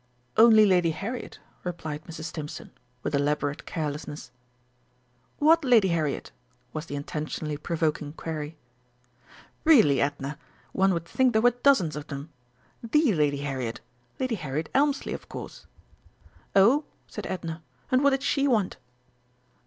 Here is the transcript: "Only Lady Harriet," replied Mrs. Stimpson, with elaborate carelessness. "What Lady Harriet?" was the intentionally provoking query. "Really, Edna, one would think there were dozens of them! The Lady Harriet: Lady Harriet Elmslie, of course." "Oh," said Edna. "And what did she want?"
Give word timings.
"Only 0.35 0.65
Lady 0.65 0.89
Harriet," 0.89 1.37
replied 1.63 2.05
Mrs. 2.05 2.23
Stimpson, 2.23 2.71
with 3.03 3.13
elaborate 3.13 3.67
carelessness. 3.67 4.31
"What 5.37 5.63
Lady 5.63 5.89
Harriet?" 5.89 6.31
was 6.73 6.87
the 6.87 6.95
intentionally 6.95 7.55
provoking 7.55 8.13
query. 8.13 8.57
"Really, 9.63 10.01
Edna, 10.01 10.39
one 10.71 10.91
would 10.95 11.05
think 11.05 11.33
there 11.33 11.41
were 11.43 11.51
dozens 11.51 11.95
of 11.95 12.07
them! 12.07 12.31
The 12.81 13.13
Lady 13.13 13.41
Harriet: 13.45 13.79
Lady 14.19 14.33
Harriet 14.33 14.69
Elmslie, 14.73 15.13
of 15.13 15.29
course." 15.29 15.67
"Oh," 16.55 16.83
said 17.05 17.27
Edna. 17.27 17.61
"And 17.91 18.03
what 18.03 18.09
did 18.09 18.23
she 18.23 18.47
want?" 18.47 18.77